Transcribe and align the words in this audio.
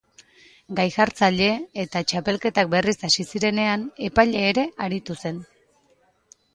Gai-jartzaile 0.79 1.49
eta, 1.83 2.01
txapelketak 2.13 2.73
berriz 2.73 2.97
hasi 3.11 3.29
zirenean, 3.29 3.87
epaile 4.11 4.45
ere 4.53 4.69
aritu 4.89 5.23
zen. 5.25 5.43